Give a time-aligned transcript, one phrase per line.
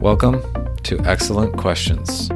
[0.00, 0.42] Welcome
[0.84, 2.30] to Excellent Questions.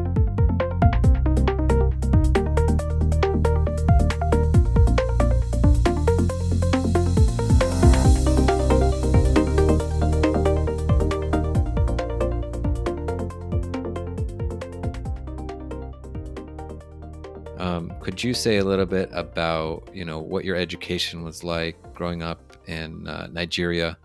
[17.57, 21.79] Um, could you say a little bit about you know what your education was like
[21.95, 23.97] growing up in uh, Nigeria,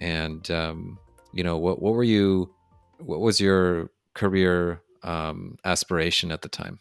[0.00, 0.98] and um,
[1.32, 2.52] you know what what were you
[3.04, 6.80] what was your career um, aspiration at the time?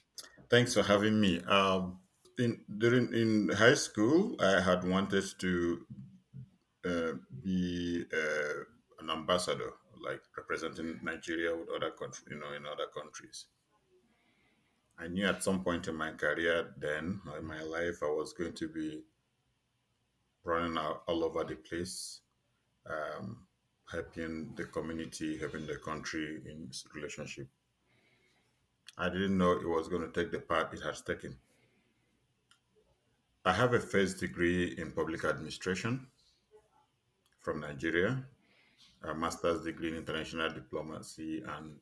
[0.49, 1.41] Thanks for having me.
[1.41, 1.99] Um,
[2.37, 5.85] in during in high school, I had wanted to
[6.85, 7.13] uh,
[7.43, 8.63] be uh,
[8.99, 9.71] an ambassador,
[10.03, 13.45] like representing Nigeria with other countries, you know, in other countries.
[14.99, 18.53] I knew at some point in my career, then in my life, I was going
[18.53, 19.01] to be
[20.43, 22.21] running out all over the place,
[22.89, 23.47] um,
[23.91, 27.47] helping the community, helping the country in its relationship.
[28.97, 31.35] I didn't know it was going to take the path it has taken.
[33.43, 36.07] I have a first degree in public administration
[37.39, 38.23] from Nigeria,
[39.03, 41.75] a master's degree in international diplomacy and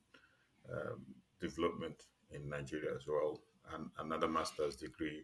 [0.71, 1.05] um,
[1.41, 3.41] development in Nigeria as well,
[3.73, 5.23] and another master's degree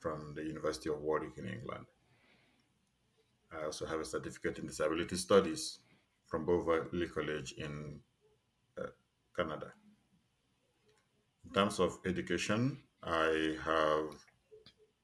[0.00, 1.86] from the University of Warwick in England.
[3.56, 5.78] I also have a certificate in disability studies
[6.32, 8.00] from Bow Valley College in
[8.80, 8.86] uh,
[9.36, 9.70] Canada.
[11.44, 14.14] In terms of education, I have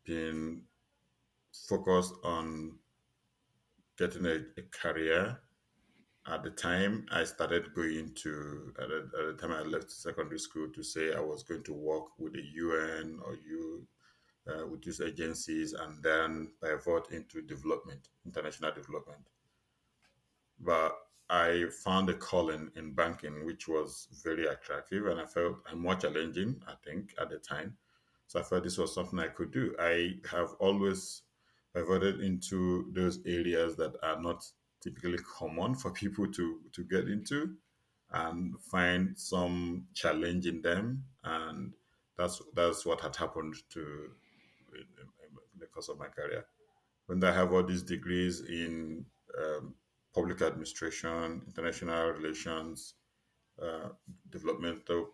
[0.06, 0.62] been
[1.68, 2.78] focused on
[3.98, 5.38] getting a, a career.
[6.26, 10.38] At the time, I started going to, at the, at the time I left secondary
[10.38, 13.86] school, to say I was going to work with the UN or you,
[14.48, 19.28] uh, with these agencies, and then pivot into development, international development.
[20.58, 20.96] But
[21.30, 26.60] I found a calling in banking, which was very attractive and I felt more challenging,
[26.66, 27.76] I think, at the time.
[28.26, 29.74] So I felt this was something I could do.
[29.78, 31.22] I have always
[31.74, 34.44] pivoted into those areas that are not
[34.82, 37.56] typically common for people to, to get into
[38.10, 41.04] and find some challenge in them.
[41.24, 41.74] And
[42.16, 43.80] that's that's what had happened to
[44.74, 44.80] in,
[45.22, 46.46] in the course of my career.
[47.06, 49.04] When I have all these degrees in
[49.38, 49.74] um,
[50.20, 52.94] public administration, international relations,
[53.62, 53.88] uh,
[54.30, 55.10] developmental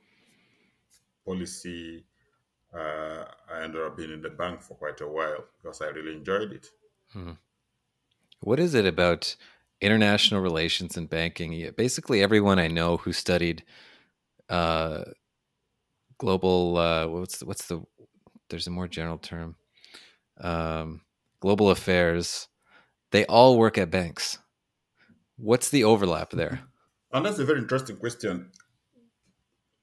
[1.25, 2.04] policy.
[2.75, 6.16] Uh, I ended up being in the bank for quite a while because I really
[6.16, 6.66] enjoyed it.
[7.12, 7.32] Hmm.
[8.41, 9.37] What is it about
[9.81, 11.70] international relations and banking?
[11.76, 13.62] Basically, everyone I know who studied
[14.48, 15.04] uh,
[16.19, 17.82] global uh, what's the, what's the
[18.50, 19.56] there's a more general term
[20.41, 21.00] um,
[21.41, 22.48] global affairs.
[23.12, 24.38] They all work at banks.
[25.37, 26.61] What's the overlap there?
[27.12, 28.50] And that's a very interesting question.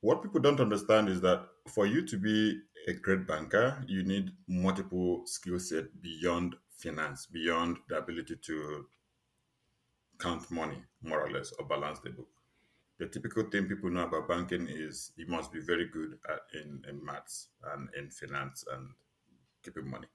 [0.02, 4.32] What people don't understand is that for you to be a great banker, you need
[4.48, 8.86] multiple skill set beyond finance, beyond the ability to
[10.20, 12.30] count money, more or less, or balance the book.
[13.00, 16.84] The typical thing people know about banking is you must be very good at, in,
[16.88, 18.90] in maths and in finance and
[19.64, 20.08] keeping money.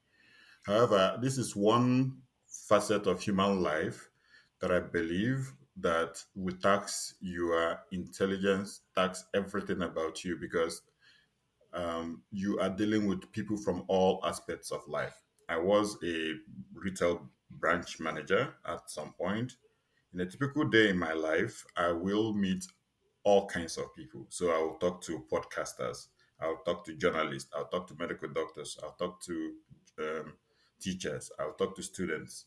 [0.65, 4.09] However, this is one facet of human life
[4.59, 10.81] that I believe that we tax your intelligence, tax everything about you because
[11.73, 15.21] um, you are dealing with people from all aspects of life.
[15.49, 16.33] I was a
[16.73, 19.53] retail branch manager at some point.
[20.13, 22.65] In a typical day in my life, I will meet
[23.23, 24.25] all kinds of people.
[24.29, 26.07] So I will talk to podcasters,
[26.39, 29.51] I'll talk to journalists, I'll talk to medical doctors, I'll talk to
[29.99, 30.33] um,
[30.79, 32.45] teachers, I'll talk to students.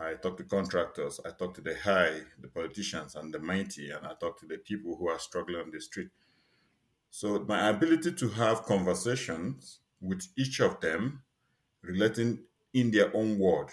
[0.00, 4.06] I talk to contractors, I talk to the high, the politicians, and the mighty, and
[4.06, 6.08] I talk to the people who are struggling on the street.
[7.10, 11.22] So, my ability to have conversations with each of them
[11.82, 12.44] relating
[12.74, 13.70] in their own world,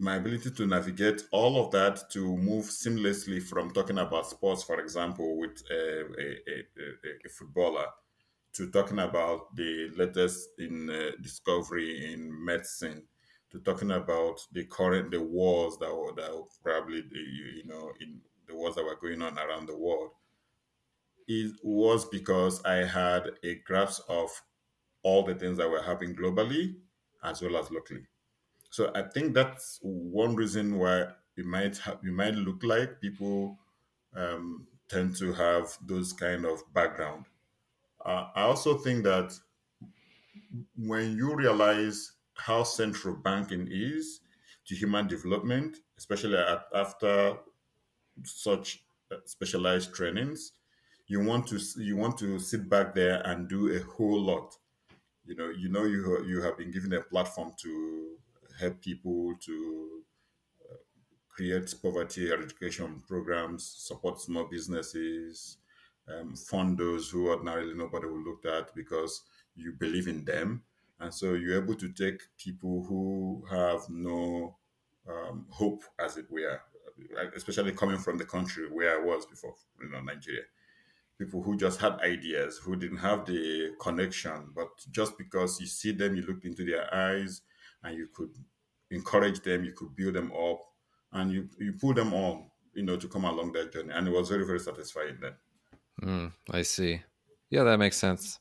[0.00, 4.80] my ability to navigate all of that to move seamlessly from talking about sports, for
[4.80, 7.86] example, with a, a, a, a footballer,
[8.54, 13.04] to talking about the latest in uh, discovery in medicine
[13.50, 17.92] to talking about the current the wars that were that were probably the, you know
[18.00, 20.10] in the wars that were going on around the world
[21.28, 24.30] it was because I had a grasp of
[25.02, 26.76] all the things that were happening globally
[27.22, 28.06] as well as locally.
[28.70, 31.06] So I think that's one reason why
[31.36, 33.58] it might have, you might look like people
[34.14, 37.26] um, tend to have those kind of background.
[38.04, 39.38] Uh, I also think that
[40.76, 44.20] when you realize how central banking is
[44.66, 46.38] to human development, especially
[46.74, 47.36] after
[48.24, 50.52] such uh, specialized trainings.
[51.06, 54.56] You want to you want to sit back there and do a whole lot.
[55.24, 58.16] You know, you know you you have been given a platform to
[58.58, 59.86] help people to
[61.36, 65.58] create poverty eradication programs, support small businesses,
[66.08, 69.22] um, fund those who ordinarily nobody would look at because
[69.54, 70.62] you believe in them.
[70.98, 74.56] And so you're able to take people who have no
[75.08, 76.60] um, hope, as it were,
[77.34, 80.42] especially coming from the country where I was before, you know, Nigeria.
[81.18, 85.92] People who just had ideas, who didn't have the connection, but just because you see
[85.92, 87.42] them, you look into their eyes,
[87.82, 88.30] and you could
[88.90, 90.60] encourage them, you could build them up,
[91.12, 93.92] and you you pull them on, you know, to come along that journey.
[93.92, 95.34] And it was very very satisfying then.
[96.02, 97.02] Mm, I see.
[97.48, 98.40] Yeah, that makes sense.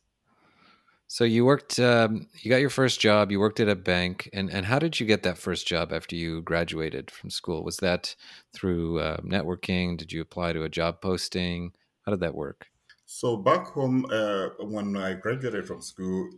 [1.08, 3.32] So you worked, um, you got your first job.
[3.32, 6.16] You worked at a bank, and and how did you get that first job after
[6.16, 7.64] you graduated from school?
[7.64, 8.16] Was that
[8.54, 9.98] through uh, networking?
[9.98, 11.74] Did you apply to a job posting?
[12.04, 12.68] How did that work?
[13.06, 16.30] So back home, uh, when I graduated from school,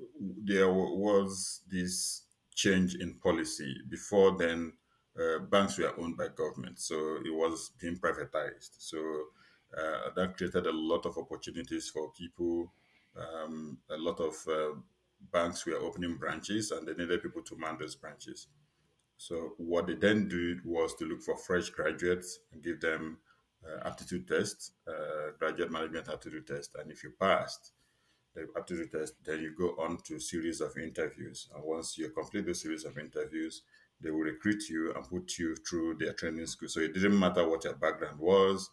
[0.44, 2.24] there was this
[2.56, 3.74] change in policy.
[3.90, 4.74] Before then,
[5.18, 8.72] uh, banks were owned by government, so it was being privatized.
[8.80, 8.98] So
[9.78, 12.74] uh, that created a lot of opportunities for people.
[13.18, 14.80] Um, a lot of uh,
[15.32, 18.48] banks were opening branches, and they needed people to man those branches.
[19.18, 23.18] So what they then did was to look for fresh graduates and give them
[23.66, 27.72] uh, aptitude tests, uh, graduate management aptitude test, and if you passed
[28.36, 31.50] the aptitude test, then you go on to a series of interviews.
[31.56, 33.64] And once you complete the series of interviews,
[34.00, 36.70] they will recruit you and put you through their training school.
[36.70, 38.70] So it didn't matter what your background was.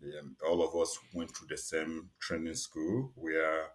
[0.00, 3.66] Um, all of us went through the same training school where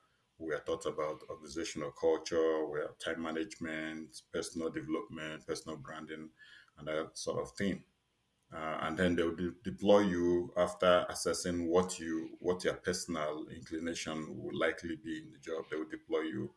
[0.45, 6.29] we are taught about organizational culture, where time management, personal development, personal branding,
[6.77, 7.83] and that sort of thing.
[8.53, 13.47] Uh, and then they will de- deploy you after assessing what you what your personal
[13.55, 15.65] inclination will likely be in the job.
[15.69, 16.51] They will deploy you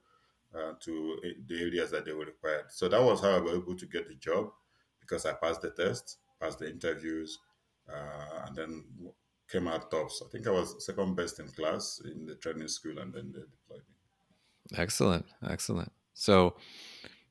[0.55, 2.67] uh, to the areas that they were required.
[2.69, 4.51] So that was how I was able to get the job
[5.01, 7.39] because I passed the test, passed the interviews,
[7.89, 8.85] uh, and then
[9.51, 10.23] came out tops.
[10.25, 13.41] I think I was second best in class in the training school, and then they
[13.41, 14.79] deployed me.
[14.79, 15.93] Excellent, excellent.
[16.15, 16.57] So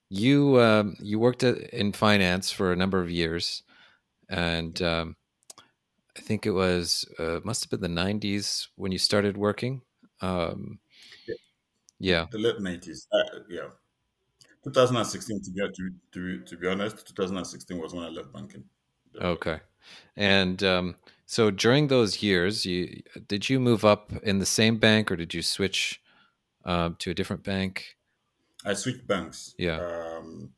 [0.09, 3.63] you um, you worked at, in finance for a number of years,
[4.29, 5.15] and um,
[6.17, 9.81] I think it was uh, must have been the '90s when you started working.
[10.21, 10.79] Um,
[12.00, 13.69] yeah, The late nineties, uh, yeah.
[14.63, 18.63] 2016 to be to, to, to be honest 2016 was when i left banking
[19.21, 19.59] okay.
[20.15, 20.95] And um,
[21.25, 25.33] so during those years, you did you move up in the same bank or did
[25.33, 26.01] you switch
[26.66, 27.98] um, to a different bank?
[28.66, 29.77] i switched banks Yeah.
[29.80, 30.54] um,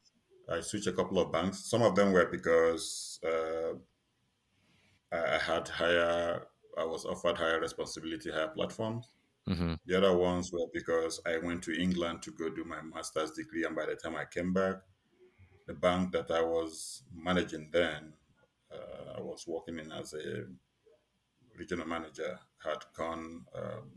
[0.50, 3.74] i switched a couple of banks some of them were because uh,
[5.12, 6.48] I, had higher
[6.78, 9.14] i was offered higher responsibility higher platforms
[9.48, 13.32] hmm the other ones were because i went to england to go do my master's
[13.32, 14.78] degree and by the time i came back
[15.68, 18.27] the bank that i was managing then uh,
[19.18, 20.46] i was working in as a
[21.58, 23.92] regional manager had gone um,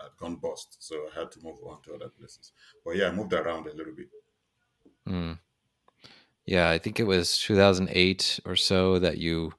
[0.00, 2.52] had gone bust, so I had to move on to other places.
[2.84, 4.08] But yeah, I moved around a little bit.
[5.08, 5.38] Mm.
[6.44, 9.52] Yeah, I think it was 2008 or so that you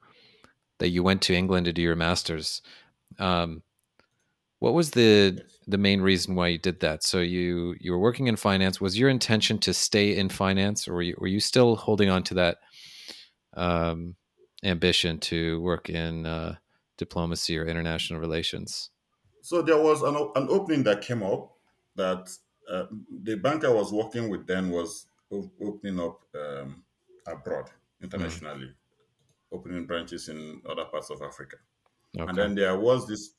[0.78, 2.62] that you went to England to do your masters.
[3.18, 3.62] Um,
[4.60, 5.58] what was the Yes.
[5.66, 7.02] the main reason why you did that?
[7.04, 8.80] So you you were working in finance.
[8.80, 12.22] Was your intention to stay in finance, or were you, were you still holding on
[12.24, 12.58] to that
[13.54, 14.16] um,
[14.64, 16.56] ambition to work in uh,
[16.96, 18.90] diplomacy or international relations?
[19.42, 21.52] So there was an, an opening that came up
[21.96, 22.30] that
[22.70, 22.84] uh,
[23.22, 25.06] the bank I was working with then was
[25.60, 26.82] opening up um,
[27.26, 28.74] abroad Mm, internationally,
[29.50, 31.56] opening branches in other parts of Africa.
[32.16, 33.34] And then there was this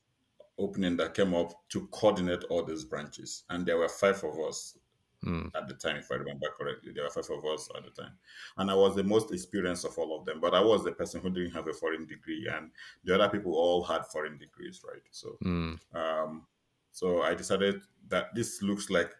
[0.58, 3.44] opening that came up to coordinate all these branches.
[3.50, 4.78] And there were five of us
[5.26, 6.94] Mm, at the time, if I remember correctly.
[6.94, 8.14] There were five of us at the time.
[8.58, 11.20] And I was the most experienced of all of them, but I was the person
[11.20, 12.72] who didn't have a foreign degree, and
[13.04, 15.02] the other people all had foreign degrees, right?
[15.12, 16.46] So, mm, um,
[16.92, 19.12] so I decided that this looks like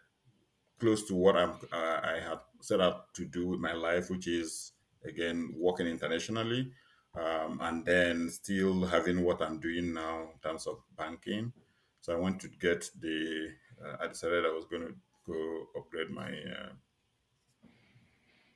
[0.78, 4.26] close to what I'm, uh, I had set out to do with my life, which
[4.26, 4.72] is
[5.04, 6.72] again working internationally,
[7.14, 11.52] um, and then still having what I'm doing now in terms of banking.
[12.00, 13.48] So I went to get the.
[13.84, 14.94] Uh, I decided I was going to
[15.26, 16.72] go upgrade my uh,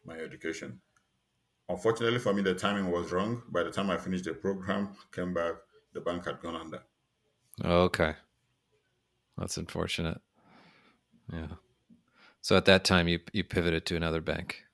[0.05, 0.81] my education.
[1.69, 3.43] Unfortunately for me, the timing was wrong.
[3.51, 5.55] By the time I finished the program, came back,
[5.95, 6.83] the bank had gone under.
[7.65, 8.15] okay.
[9.39, 10.21] That's unfortunate.
[11.33, 11.57] Yeah.
[12.41, 14.65] So at that time, you you pivoted to another bank.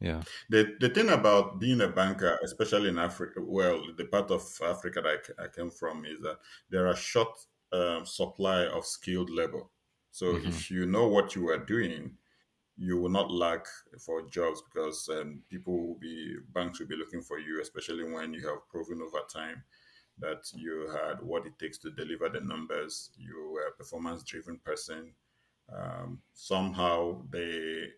[0.00, 0.22] Yeah.
[0.48, 5.02] The the thing about being a banker, especially in Africa, well, the part of Africa
[5.02, 6.38] that I, I came from is that
[6.70, 7.28] there are short
[7.72, 9.64] um, supply of skilled labor.
[10.10, 12.18] So hmm if you know what you are doing,
[12.76, 13.66] you will not lack
[14.00, 18.32] for jobs because um, people will be banks will be looking for you, especially when
[18.34, 19.64] you have proven over time
[20.18, 23.10] that you had what it takes to deliver the numbers.
[23.16, 25.14] You were a performance driven person.
[25.72, 27.88] Um, somehow they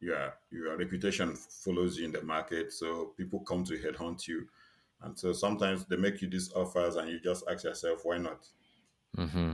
[0.00, 2.72] yeah, your reputation follows you in the market.
[2.72, 4.48] So people come to headhunt you.
[5.00, 8.46] And so sometimes they make you these offers and you just ask yourself, why not?
[9.16, 9.52] hmm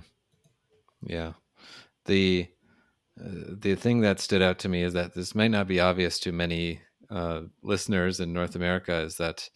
[1.03, 1.35] Yeah.
[2.07, 2.49] The
[3.21, 6.19] uh, the thing that stood out to me is that this might not be obvious
[6.21, 6.81] to many
[7.11, 9.49] uh, listeners in North America is that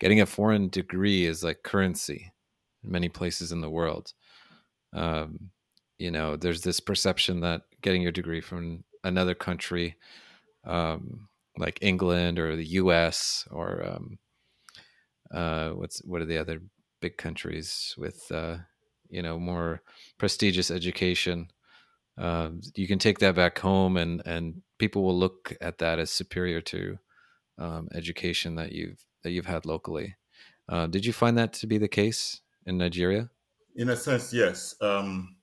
[0.00, 2.32] getting a foreign degree is like currency
[2.84, 4.12] in many places in the world.
[4.94, 5.50] Um,
[5.98, 9.96] you know, there's this perception that getting your degree from another country,
[10.64, 13.46] um, like England or the U.S.
[13.50, 14.18] or um,
[15.30, 16.62] uh, what's what are the other
[17.00, 18.56] big countries with uh,
[19.08, 19.82] you know more
[20.18, 21.50] prestigious education?
[22.18, 26.10] Um, you can take that back home, and and people will look at that as
[26.10, 26.98] superior to
[27.58, 30.16] um, education that you've that you've had locally.
[30.68, 33.30] Uh, did you find that to be the case in Nigeria?
[33.76, 34.74] In a sense, yes.
[34.80, 35.36] Um,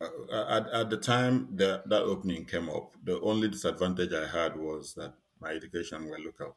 [0.00, 4.56] uh, at, at the time that that opening came up, the only disadvantage I had
[4.56, 6.56] was that my education were local,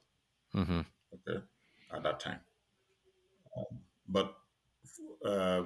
[0.54, 0.82] hmm
[1.14, 1.44] okay,
[1.94, 2.40] at that time.
[4.08, 4.34] But
[5.26, 5.64] uh,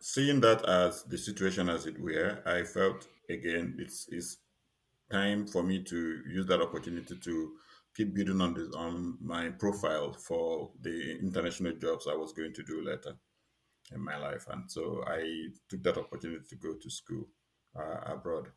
[0.00, 4.38] seeing that as the situation as it were, I felt again it's, it's
[5.10, 7.52] time for me to use that opportunity to
[7.96, 12.62] keep building on this on my profile for the international jobs I was going to
[12.62, 13.16] do later
[13.92, 17.26] in my life, and so I took that opportunity to go to school
[17.76, 18.48] uh, abroad.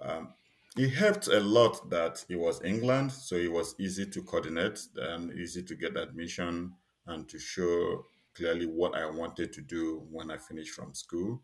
[0.00, 0.28] Um,
[0.76, 5.32] it helped a lot that it was England, so it was easy to coordinate and
[5.32, 6.72] easy to get admission
[7.06, 11.42] and to show clearly what I wanted to do when I finished from school.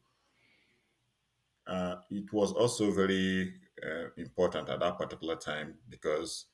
[1.66, 6.46] Uh, it was also very uh, important at that particular time because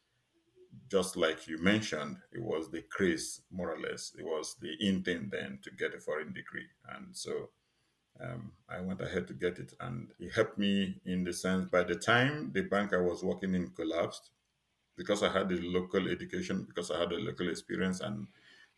[0.90, 4.12] just like you mentioned, it was the craze, more or less.
[4.18, 6.66] It was the intent then to get a foreign degree.
[6.88, 7.50] And so
[8.20, 9.74] um, I went ahead to get it.
[9.80, 13.54] And it helped me in the sense by the time the bank I was working
[13.54, 14.30] in collapsed,
[14.96, 18.26] because I had the local education, because I had the local experience, and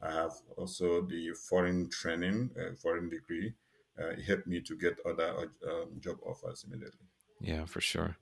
[0.05, 3.55] I have also the foreign training, uh, foreign degree,
[3.99, 7.07] uh, it helped me to get other uh, um, job offers immediately.
[7.41, 8.17] Yeah, for sure.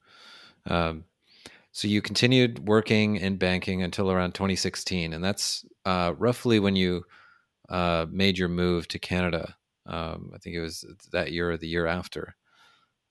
[0.67, 1.05] Um,
[1.73, 7.05] so you continued working in banking until around 2016, and that's uh, roughly when you
[7.69, 9.57] uh, made your move to Canada.
[9.87, 12.37] Um, I think it was that year or the year after.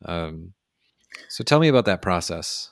[0.05, 0.53] Um,
[1.27, 2.69] so tell me about that process.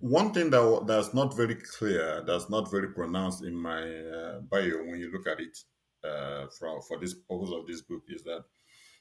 [0.00, 4.84] One thing that that's not very clear, that's not very pronounced in my uh, bio
[4.84, 5.56] when you look at it
[6.04, 8.44] uh, from for this purpose of this book is that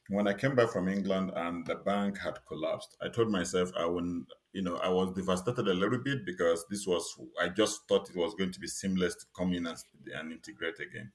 [0.09, 3.85] when I came back from England and the bank had collapsed, I told myself I
[3.85, 8.09] wouldn't, you know, I was devastated a little bit because this was, I just thought
[8.09, 9.77] it was going to be seamless to come in and,
[10.13, 11.11] and integrate again.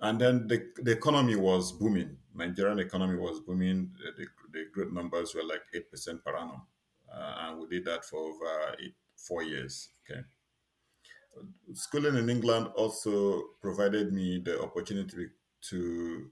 [0.00, 2.16] And then the, the economy was booming.
[2.34, 3.92] Nigerian economy was booming.
[3.96, 6.62] The, the, the growth numbers were like 8% per annum.
[7.14, 9.90] Uh, and we did that for over eight, four years.
[10.10, 10.20] Okay.
[11.72, 15.28] Schooling in England also provided me the opportunity
[15.70, 16.30] to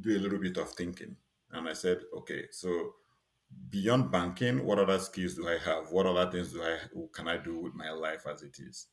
[0.00, 1.16] do a little bit of thinking.
[1.52, 2.94] And I said, okay, so
[3.70, 5.90] beyond banking, what other skills do I have?
[5.90, 6.78] What other things do I
[7.12, 8.86] can I do with my life as it is?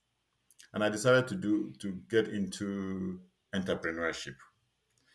[0.74, 3.20] And I decided to do to get into
[3.56, 4.36] entrepreneurship.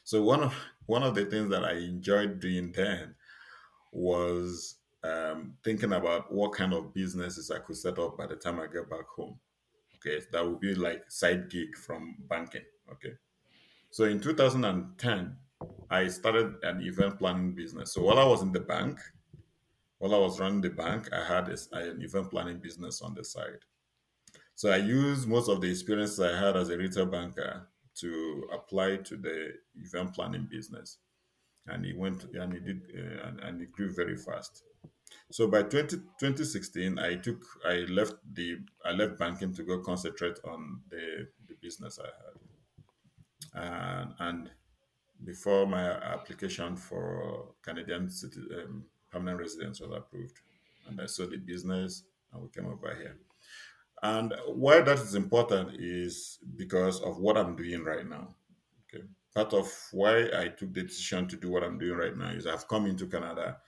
[0.05, 0.55] So one of
[0.87, 3.15] one of the things that I enjoyed doing then
[3.93, 8.61] was um, thinking about what kind of businesses I could set up by the time
[8.61, 9.39] I get back home.
[9.97, 12.65] Okay, that would be like side gig from banking.
[12.91, 13.13] Okay,
[13.91, 15.37] so in 2010,
[15.91, 17.93] I started an event planning business.
[17.93, 18.99] So while I was in the bank,
[19.99, 23.25] while I was running the bank, I had this, an event planning business on the
[23.25, 23.61] side.
[24.55, 28.97] So I used most of the experiences I had as a retail banker to apply
[28.97, 30.99] to the event planning business,
[31.67, 34.65] and it went and it did uh, and, and it grew very fast.
[35.31, 40.39] So by 20, 2016, I took I left the I left banking to go concentrate
[40.45, 42.09] on the, the business I
[43.59, 44.51] had, and and
[45.25, 50.41] before my application for Canadian city, um, permanent residence was approved,
[50.89, 53.17] and I sold the business and we came over here.
[54.03, 58.35] And why that is important is because of what I'm doing right now.
[58.89, 59.05] Okay.
[59.35, 62.47] Part of why I took the decision to do what I'm doing right now is
[62.47, 63.59] I've come into Canada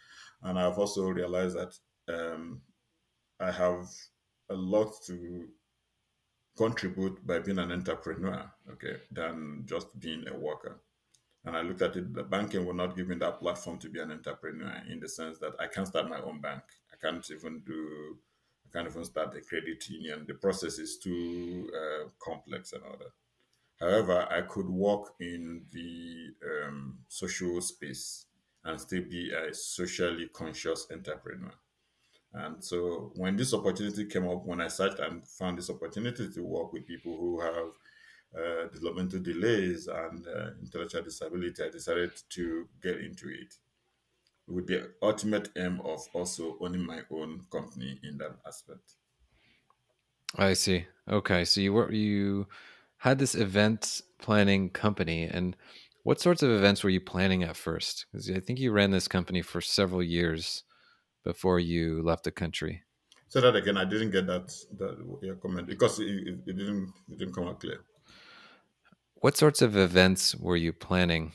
[0.44, 1.74] and I've also realized that
[2.08, 2.60] um,
[3.40, 3.88] I have
[4.50, 5.48] a lot to
[6.56, 10.80] contribute by being an entrepreneur, okay, than just being a worker.
[11.44, 14.00] And I looked at it, the banking will not give me that platform to be
[14.00, 16.62] an entrepreneur in the sense that I can't start my own bank.
[16.92, 18.18] I can't even do,
[18.66, 20.24] I can't even start a credit union.
[20.26, 23.12] The process is too uh, complex and all that.
[23.80, 28.26] However, I could work in the um, social space
[28.64, 31.52] and still be a socially conscious entrepreneur.
[32.32, 36.40] And so when this opportunity came up, when I searched and found this opportunity to
[36.42, 37.72] work with people who have
[38.36, 43.54] uh, developmental delays and uh, intellectual disability, I decided to get into it
[44.48, 48.94] with the ultimate aim of also owning my own company in that aspect.
[50.36, 50.86] I see.
[51.08, 52.48] Okay, so you were you
[52.98, 55.56] had this event planning company, and
[56.04, 58.06] what sorts of events were you planning at first?
[58.12, 60.62] Because I think you ran this company for several years
[61.24, 62.82] before you left the country.
[63.28, 66.92] So that again, I didn't get that that your comment because it, it, it didn't
[67.10, 67.80] it didn't come out clear.
[69.14, 71.32] What sorts of events were you planning?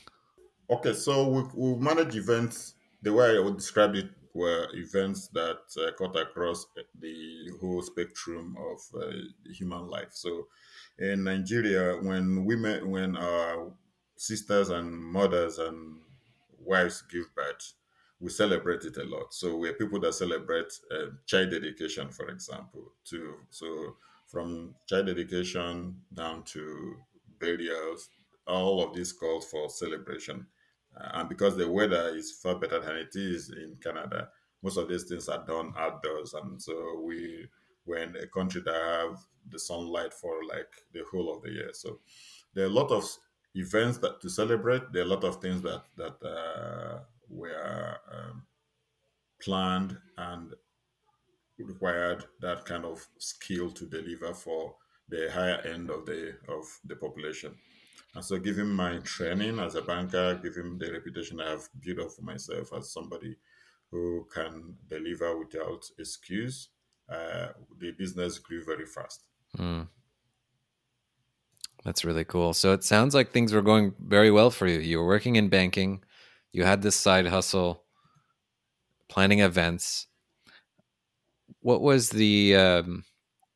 [0.70, 2.74] Okay, so we, we manage events.
[3.02, 6.66] The way I would describe it were events that uh, cut across
[7.00, 9.10] the whole spectrum of uh,
[9.52, 10.10] human life.
[10.12, 10.46] So,
[10.98, 13.72] in Nigeria, when women, when our
[14.20, 15.96] sisters and mothers and
[16.62, 17.72] wives give birth,
[18.20, 19.32] we celebrate it a lot.
[19.32, 22.92] So we're people that celebrate uh, child dedication, for example.
[23.06, 23.96] To so
[24.26, 26.96] from child dedication down to
[27.38, 28.10] burials,
[28.46, 30.46] all of these calls for celebration.
[30.94, 34.28] Uh, and because the weather is far better than it is in Canada,
[34.62, 36.34] most of these things are done outdoors.
[36.34, 37.48] And so we
[37.86, 41.70] we're in a country that have the sunlight for like the whole of the year.
[41.72, 42.00] So
[42.52, 43.08] there are a lot of
[43.54, 44.92] events that to celebrate.
[44.92, 48.42] There are a lot of things that that uh, were um,
[49.40, 50.54] planned and
[51.58, 54.74] required that kind of skill to deliver for
[55.08, 57.54] the higher end of the of the population.
[58.14, 62.12] And so, given my training as a banker, given the reputation I have built up
[62.12, 63.36] for myself as somebody
[63.90, 66.68] who can deliver without excuse,
[67.08, 69.24] uh, the business grew very fast.
[69.56, 69.88] Mm.
[71.84, 72.52] That's really cool.
[72.52, 74.80] So it sounds like things were going very well for you.
[74.80, 76.02] You were working in banking,
[76.52, 77.84] you had this side hustle,
[79.08, 80.06] planning events.
[81.60, 83.04] What was the um,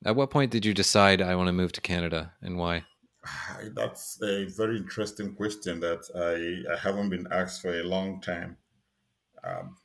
[0.04, 2.84] at what point did you decide I want to move to Canada and why?
[3.74, 8.56] That's a very interesting question that I, I haven't been asked for a long time.
[9.42, 9.76] Um,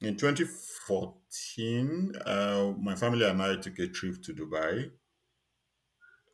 [0.00, 4.90] in 2014, uh, my family and I took a trip to Dubai.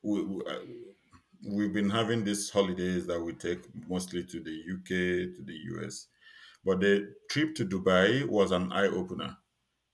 [0.02, 0.58] We, we, uh,
[1.44, 6.06] we've been having these holidays that we take mostly to the UK, to the US.
[6.64, 9.36] But the trip to Dubai was an eye opener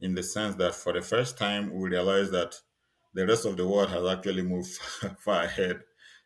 [0.00, 2.54] in the sense that for the first time we realized that
[3.14, 4.72] the rest of the world has actually moved
[5.18, 5.80] far ahead.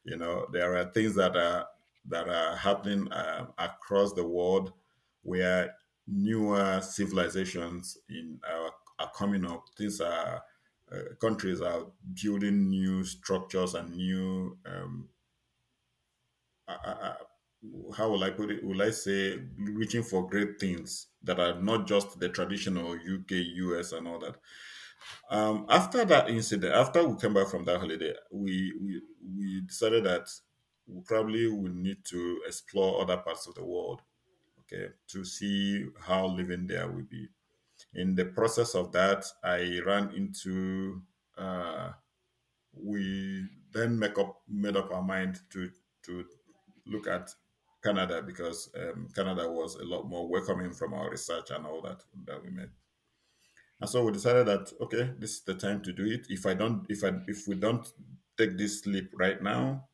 [0.04, 1.66] You know, there are things that are
[2.08, 4.72] that are happening uh, across the world
[5.22, 5.74] where
[6.06, 9.64] newer civilizations in are, are coming up.
[9.76, 10.40] Things are
[10.92, 11.86] uh, countries are
[12.22, 15.08] building new structures and new um,
[17.96, 18.64] how will I put it?
[18.64, 23.92] Will I say reaching for great things that are not just the traditional UK, US,
[23.92, 24.36] and all that.
[25.30, 29.02] Um, after that incident, after we came back from that holiday, we we,
[29.36, 30.28] we decided that
[30.86, 34.02] we probably would need to explore other parts of the world,
[34.60, 37.28] okay, to see how living there will be.
[37.94, 41.02] In the process of that, I ran into.
[41.36, 41.90] Uh,
[42.72, 45.70] we then make up made up our mind to
[46.04, 46.24] to
[46.86, 47.30] look at
[47.82, 52.02] Canada because um, Canada was a lot more welcoming from our research and all that
[52.26, 52.70] that we made.
[53.80, 56.26] And so we decided that okay, this is the time to do it.
[56.28, 57.86] If I don't, if I if we don't
[58.38, 59.84] take this leap right now,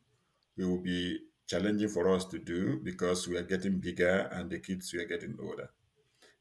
[0.57, 4.59] it will be challenging for us to do because we are getting bigger and the
[4.59, 5.69] kids we are getting older.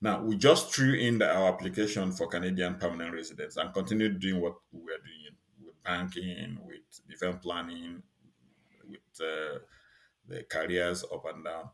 [0.03, 4.43] Now we just threw in the, our application for Canadian permanent residents and continued doing
[4.43, 8.03] what we were doing with banking, with event planning,
[8.88, 9.61] with uh,
[10.27, 11.71] the careers up and down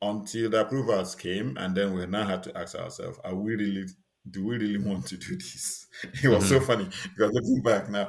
[0.00, 1.56] until the approvals came.
[1.56, 3.86] And then we now had to ask ourselves are we really
[4.30, 5.88] do we really want to do this?
[6.22, 6.54] It was mm-hmm.
[6.54, 8.08] so funny because looking back now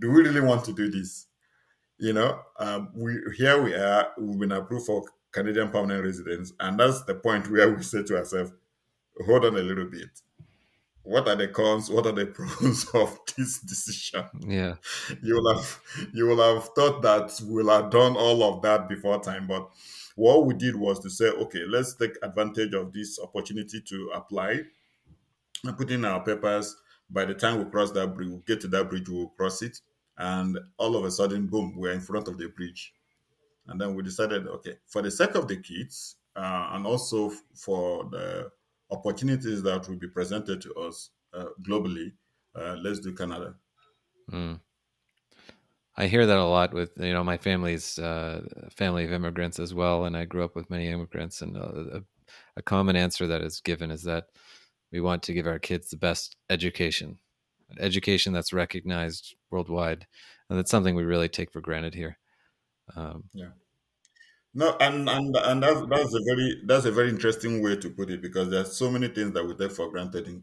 [0.00, 1.26] do we really want to do this?
[1.96, 6.78] You know um, we here we are we've been approved for canadian permanent residence and
[6.78, 8.52] that's the point where we say to ourselves
[9.26, 10.10] hold on a little bit.
[11.04, 14.24] What are the cons what are the pros of this decision?
[14.40, 14.74] Yeah.
[15.22, 15.80] You will have
[16.12, 19.68] you will have thought that we'll have done all of that before time but
[20.14, 24.60] what we did was to say okay let's take advantage of this opportunity to apply.
[25.64, 26.76] And put in our papers.
[27.08, 29.78] By the time we cross that bridge, we get to that bridge, we'll cross it,
[30.16, 32.94] and all of a sudden, boom, we're in front of the bridge.
[33.66, 38.08] And then we decided, okay, for the sake of the kids, uh, and also for
[38.10, 38.50] the
[38.92, 42.12] opportunities that will be presented to us uh, globally,
[42.54, 43.54] uh, let's do Canada.
[44.30, 44.60] Mm.
[45.96, 49.74] I hear that a lot with you know my family's uh, family of immigrants as
[49.74, 51.42] well, and I grew up with many immigrants.
[51.42, 52.02] And uh, a,
[52.56, 54.26] a common answer that is given is that
[54.90, 57.18] we want to give our kids the best education,
[57.70, 60.06] an education that's recognized worldwide,
[60.48, 62.18] and that's something we really take for granted here.
[62.96, 63.52] Um, Yeah.
[64.54, 68.10] No, and and and that's that's a very that's a very interesting way to put
[68.10, 70.42] it because there's so many things that we take for granted in,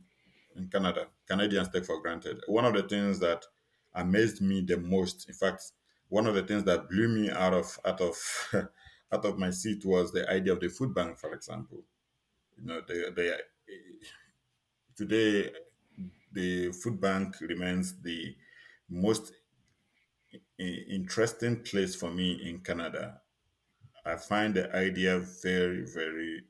[0.55, 1.07] in Canada.
[1.27, 2.41] Canadians take for granted.
[2.47, 3.45] One of the things that
[3.93, 5.63] amazed me the most, in fact,
[6.09, 8.17] one of the things that blew me out of out of
[9.11, 11.83] out of my seat was the idea of the food bank, for example.
[12.59, 13.33] You know, they they
[14.95, 15.49] today
[16.33, 18.35] the food bank remains the
[18.89, 19.33] most
[20.57, 23.21] interesting place for me in Canada.
[24.09, 26.43] I find the idea very, very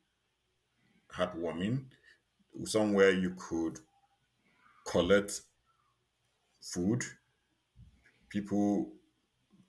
[1.14, 1.86] heartwarming.
[2.64, 3.80] Somewhere you could
[4.88, 5.42] collect
[6.62, 7.04] food,
[8.30, 8.92] people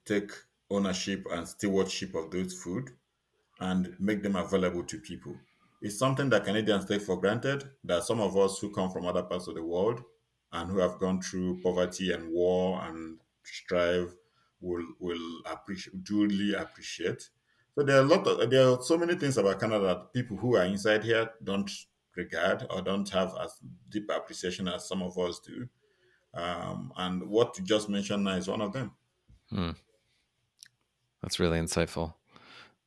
[0.05, 0.31] take
[0.69, 2.91] ownership and stewardship of those food
[3.59, 5.35] and make them available to people.
[5.81, 9.23] It's something that Canadians take for granted, that some of us who come from other
[9.23, 10.01] parts of the world
[10.53, 14.15] and who have gone through poverty and war and strive
[14.61, 17.29] will will appreciate duly appreciate.
[17.75, 20.37] So there are a lot of there are so many things about Canada that people
[20.37, 21.69] who are inside here don't
[22.15, 25.67] regard or don't have as deep appreciation as some of us do.
[26.33, 28.91] Um, and what you just mentioned now is one of them.
[29.49, 29.71] hmm,
[31.21, 32.13] that's really insightful.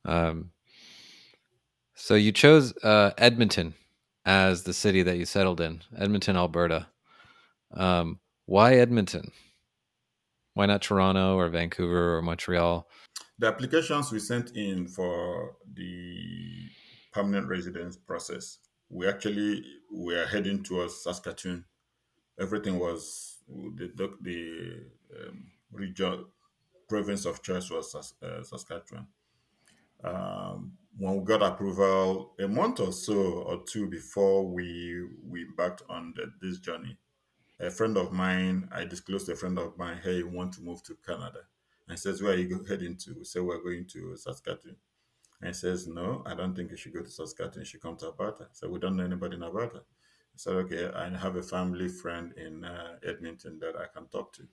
[0.03, 0.51] Um,
[1.95, 3.73] so you chose uh, Edmonton
[4.25, 6.87] as the city that you settled in, Edmonton, Alberta.
[7.73, 9.31] Um, why Edmonton?
[10.53, 12.87] Why not Toronto or Vancouver or Montreal?
[13.37, 16.69] The applications we sent in for the
[17.11, 21.65] permanent residence process, we actually were heading towards Saskatoon.
[22.39, 24.85] Everything was the the
[25.19, 26.25] um, region
[26.87, 29.07] province of choice was uh, Saskatchewan.
[30.03, 35.83] Um, when we got approval a month or so or two before we we embarked
[35.89, 36.97] on the, this journey,
[37.59, 40.83] a friend of mine, I disclosed a friend of mine, hey, we want to move
[40.83, 41.39] to Canada.
[41.87, 43.15] And he says, where are you heading to?
[43.17, 44.75] We say, we're going to Saskatoon.
[45.41, 47.61] And he says, no, I don't think you should go to Saskatoon.
[47.61, 48.47] You should come to Alberta.
[48.51, 49.77] So we don't know anybody in Alberta.
[49.77, 54.33] I said, okay, I have a family friend in uh, Edmonton that I can talk
[54.33, 54.43] to.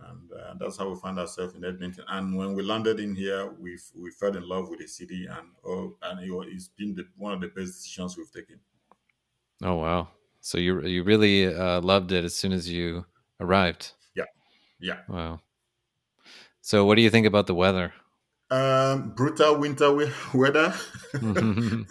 [0.00, 2.04] And uh, that's how we found ourselves in Edmonton.
[2.08, 5.48] And when we landed in here, we we fell in love with the city, and
[5.66, 8.60] oh, and it, it's been the, one of the best decisions we've taken.
[9.60, 10.06] Oh wow!
[10.40, 13.06] So you you really uh, loved it as soon as you
[13.40, 13.92] arrived.
[14.14, 14.26] Yeah,
[14.78, 14.98] yeah.
[15.08, 15.40] Wow.
[16.68, 17.94] So what do you think about the weather?
[18.50, 20.74] Um, brutal winter we- weather.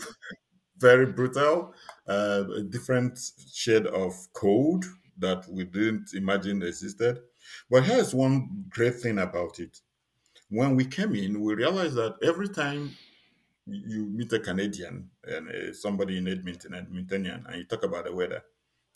[0.78, 1.74] very brutal,
[2.08, 3.18] uh, a different
[3.52, 4.86] shade of cold
[5.18, 7.22] that we didn't imagine existed.
[7.72, 9.82] But here's one great thing about it.
[10.50, 12.92] When we came in, we realized that every time
[13.66, 18.14] you meet a Canadian and uh, somebody in Edmonton, Edmontonian, and you talk about the
[18.14, 18.44] weather,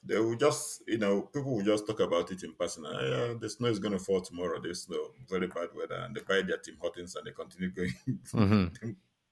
[0.04, 2.86] they will just, you know, people will just talk about it in person.
[2.88, 4.60] "Ah, yeah, the snow is going to fall tomorrow.
[4.60, 7.94] There's snow, very bad weather, and they buy their Tim Hortons and they continue going,
[8.34, 8.68] hmm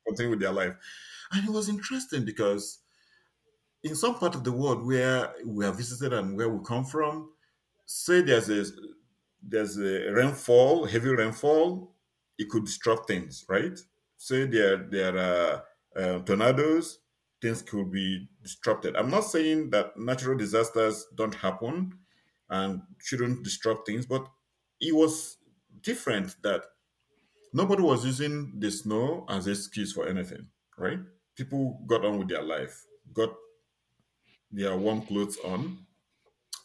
[0.08, 0.76] continue with their life.
[1.32, 2.80] And it was interesting because
[3.84, 7.34] in some part of the world where we have visited and where we come from,
[7.86, 8.66] say there's a
[9.42, 11.96] there's a rainfall, heavy rainfall,
[12.38, 13.78] it could disrupt things, right?
[14.18, 16.99] Say there there are uh, tornadoes,
[17.42, 18.96] things could be disrupted.
[18.96, 21.94] I'm not saying that natural disasters don't happen
[22.50, 24.26] and shouldn't disrupt things, but
[24.82, 25.38] it was
[25.82, 26.64] different that
[27.54, 30.48] nobody was using the snow as excuse for anything,
[30.78, 31.00] right?
[31.36, 33.34] People got on with their life, got
[34.52, 35.86] their warm clothes on,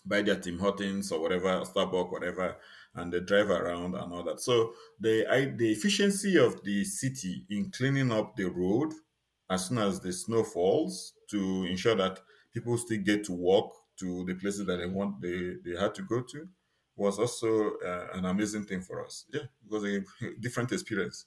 [0.05, 2.57] buy their Tim Hortons or whatever, Starbucks, whatever,
[2.95, 4.41] and they drive around and all that.
[4.41, 8.93] So the I, the efficiency of the city in cleaning up the road
[9.51, 12.21] as soon as the snow falls to ensure that
[12.53, 16.03] people still get to walk to the places that they want they, they had to
[16.03, 16.49] go to
[16.97, 19.25] was also uh, an amazing thing for us.
[19.33, 20.01] Yeah, it was a
[20.41, 21.27] different experience.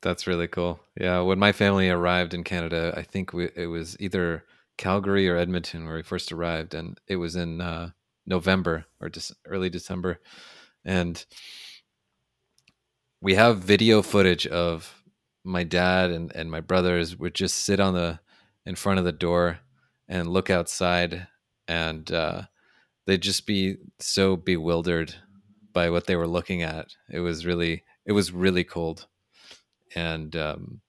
[0.00, 0.80] That's really cool.
[1.00, 4.44] Yeah, when my family arrived in Canada, I think we, it was either
[4.76, 7.90] Calgary or Edmonton where we first arrived, and it was in uh,
[8.26, 10.18] November or Dec- early December,
[10.84, 11.24] and
[13.20, 15.01] we have video footage of
[15.44, 18.20] my dad and, and my brothers would just sit on the
[18.64, 19.58] in front of the door
[20.08, 21.26] and look outside
[21.66, 22.42] and uh,
[23.06, 25.14] they'd just be so bewildered
[25.72, 26.94] by what they were looking at.
[27.10, 29.06] It was really it was really cold,
[29.94, 30.80] and um,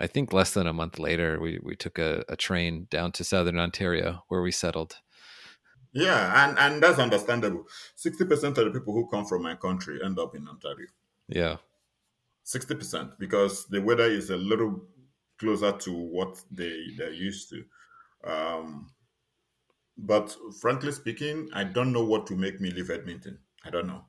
[0.00, 3.24] I think less than a month later, we we took a, a train down to
[3.24, 4.96] southern Ontario where we settled.
[5.94, 7.66] Yeah, and, and that's understandable.
[7.98, 10.86] 60% of the people who come from my country end up in Ontario.
[11.28, 11.56] Yeah,
[12.44, 14.86] 60% because the weather is a little
[15.38, 17.64] closer to what they, they're used to.
[18.24, 18.92] Um,
[19.96, 23.38] but frankly speaking, I don't know what to make me leave Edmonton.
[23.64, 24.04] I don't know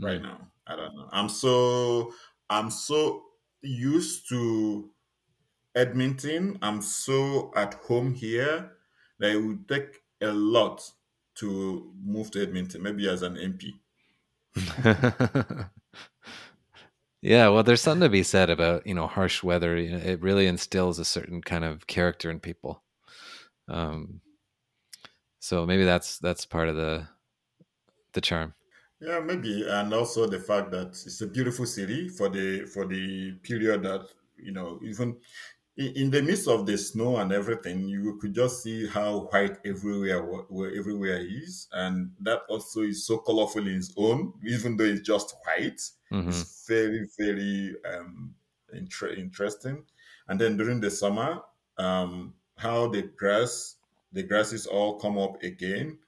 [0.00, 0.22] right Mm.
[0.22, 0.52] now.
[0.66, 1.08] I don't know.
[1.12, 2.12] I'm so
[2.50, 3.24] I'm so
[3.62, 4.92] used to
[5.74, 6.58] Edmonton.
[6.62, 8.78] I'm so at home here
[9.18, 10.82] that it would take a lot
[11.36, 13.72] to move to Edmonton, maybe as an MP.
[17.26, 17.48] yeah.
[17.48, 19.76] Well, there's something to be said about you know harsh weather.
[19.76, 22.82] You know, it really instills a certain kind of character in people.
[23.68, 24.20] Um,
[25.40, 27.08] so maybe that's that's part of the
[28.12, 28.54] the charm.
[29.00, 33.32] Yeah, maybe, and also the fact that it's a beautiful city for the for the
[33.42, 35.16] period that you know even
[35.76, 40.22] in, the midst of the snow and everything, you could just see how white everywhere
[40.24, 45.02] where everywhere is, and that also is so colorful in its own, even though it's
[45.06, 45.80] just white.
[46.10, 48.34] hmm It's very very um,
[48.72, 49.86] inter- interesting.
[50.28, 51.42] And then during the summer,
[51.78, 53.76] um, how the grass
[54.12, 55.98] the grasses all come up again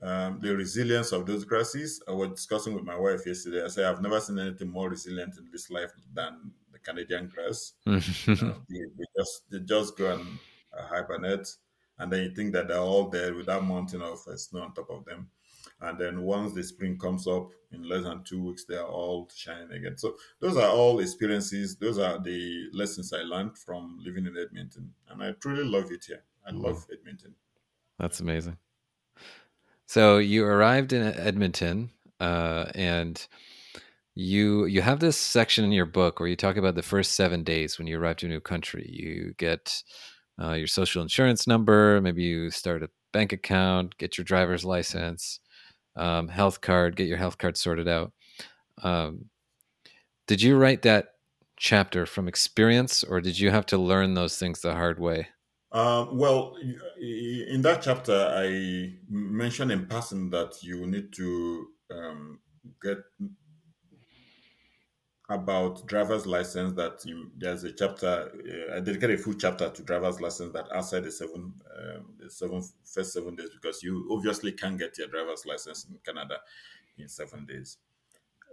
[0.00, 2.02] um, the resilience of those grasses.
[2.08, 3.62] I was discussing with my wife yesterday.
[3.64, 6.52] I said I've never seen anything more resilient in this life than
[6.82, 7.74] Canadian grass.
[7.86, 10.38] You know, they, they just they just go and
[10.76, 11.48] uh, hibernate,
[11.98, 14.74] and then you think that they're all there with that mountain of uh, snow on
[14.74, 15.28] top of them.
[15.80, 19.28] And then once the spring comes up in less than two weeks, they are all
[19.34, 19.98] shining again.
[19.98, 21.76] So those are all experiences.
[21.76, 26.04] Those are the lessons I learned from living in Edmonton, and I truly love it
[26.06, 26.22] here.
[26.46, 27.34] I wow, love Edmonton.
[27.98, 28.58] that's amazing.
[29.86, 31.90] So you arrived in Edmonton,
[32.20, 33.26] uh, and
[34.14, 37.42] you you have this section in your book where you talk about the first seven
[37.42, 38.86] days when you arrive to a new country.
[38.88, 39.82] You get
[40.42, 45.40] uh, your social insurance number, maybe you start a bank account, get your driver's license,
[45.96, 48.12] um, health card, get your health card sorted out.
[48.82, 49.26] Um,
[50.26, 51.08] did you write that
[51.56, 55.28] chapter from experience, or did you have to learn those things the hard way?
[55.72, 56.56] Um, well,
[57.00, 62.40] in that chapter, I mentioned in passing that you need to um,
[62.82, 62.98] get
[65.34, 66.74] about driver's license.
[66.74, 70.66] That you, there's a chapter, uh, I dedicated a full chapter to driver's license that
[70.72, 75.08] outside the seven, um, the seven first seven days because you obviously can't get your
[75.08, 76.38] driver's license in Canada
[76.98, 77.78] in seven days.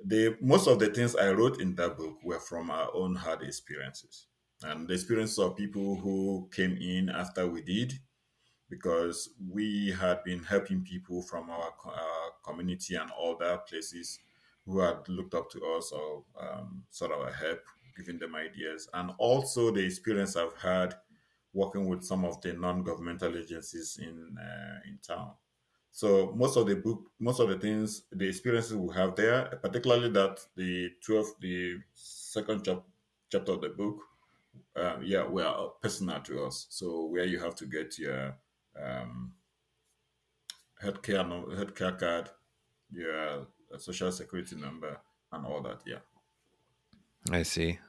[0.05, 3.41] The most of the things I wrote in that book were from our own hard
[3.41, 4.27] experiences
[4.63, 7.93] and the experiences of people who came in after we did
[8.69, 14.19] because we had been helping people from our, our community and other places
[14.69, 17.61] who had looked up to us or um, sort of help,
[17.97, 20.95] giving them ideas, and also the experience I've had
[21.53, 25.31] working with some of the non-governmental agencies in uh, in town.
[25.91, 30.09] So most of the book, most of the things, the experiences we have there, particularly
[30.11, 32.85] that the twelfth, the second chap-
[33.31, 33.97] chapter of the book,
[34.75, 36.67] uh, yeah, were personal to us.
[36.69, 38.37] So where you have to get your
[38.79, 39.33] um,
[40.83, 41.25] healthcare
[41.57, 42.29] healthcare card,
[42.91, 44.99] your social security number,
[45.31, 45.81] and all that.
[45.85, 45.99] Yeah,
[47.31, 47.79] I see.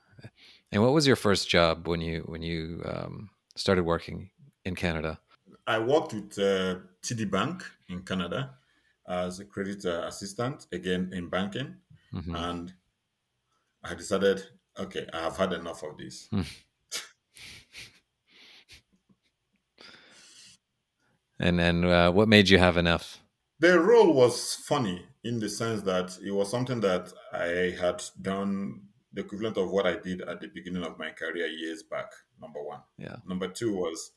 [0.73, 4.31] And what was your first job when you when you um, started working
[4.65, 5.19] in Canada?
[5.67, 8.55] I worked with uh, TD Bank in Canada
[9.09, 11.77] as a credit uh, assistant, again in banking,
[12.11, 12.73] hmm and
[13.83, 14.43] I decided,
[14.79, 16.29] okay, I have had enough of this.
[21.41, 23.19] And then uh, what made you have enough?
[23.61, 28.83] The role was funny in the sense that it was something that I had done
[29.13, 32.11] the equivalent of what I did at the beginning of my career years back.
[32.41, 32.81] Number one.
[32.97, 33.17] Yeah.
[33.27, 34.13] Number two was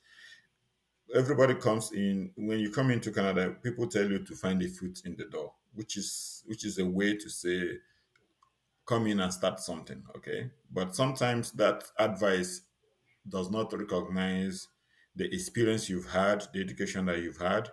[1.15, 5.01] everybody comes in when you come into Canada, people tell you to find a foot
[5.05, 7.69] in the door, which is which is a way to say
[8.85, 10.49] come in and start something, okay?
[10.71, 12.61] But sometimes that advice
[13.27, 14.67] does not recognize
[15.15, 17.69] the experience you've had, the education that you've had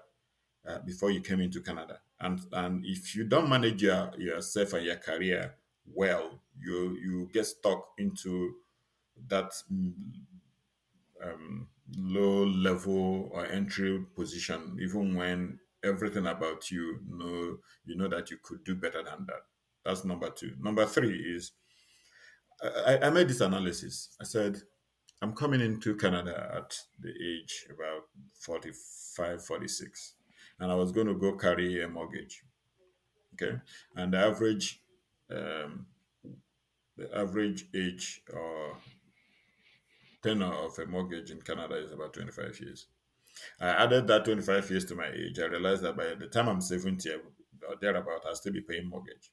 [0.68, 2.00] uh, before you came into Canada.
[2.20, 5.54] And and if you don't manage your yourself and your career
[5.86, 8.54] well, you you get stuck into
[9.28, 9.92] that mm,
[11.24, 18.30] um, low level or entry position, even when everything about you know you know that
[18.30, 19.42] you could do better than that.
[19.84, 20.52] That's number two.
[20.60, 21.52] Number three is
[22.86, 24.10] I, I made this analysis.
[24.20, 24.60] I said
[25.22, 28.04] I'm coming into Canada at the age about
[28.40, 30.14] 45, 46,
[30.60, 32.42] and I was going to go carry a mortgage.
[33.34, 33.56] Okay,
[33.96, 34.82] and the average
[35.30, 35.86] um,
[36.96, 38.76] the average age or
[40.22, 42.86] tenure of a mortgage in Canada is about 25 years.
[43.60, 45.38] I added that 25 years to my age.
[45.38, 49.30] I realized that by the time I'm 70 or thereabout, I'll still be paying mortgage.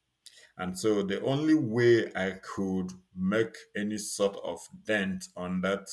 [0.57, 5.87] And so the only way I could make any sort of dent on that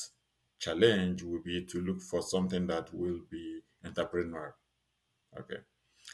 [0.59, 4.53] challenge would be to look for something that will be entrepreneurial.
[5.39, 5.61] Okay.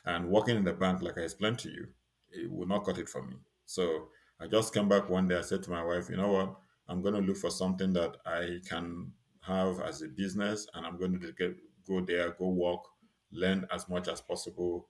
[0.05, 1.87] And working in the bank, like I explained to you,
[2.31, 3.35] it will not cut it for me.
[3.65, 5.37] So I just came back one day.
[5.37, 6.55] I said to my wife, you know what?
[6.87, 10.97] I'm going to look for something that I can have as a business, and I'm
[10.97, 11.55] going to get,
[11.87, 12.81] go there, go work,
[13.31, 14.87] learn as much as possible,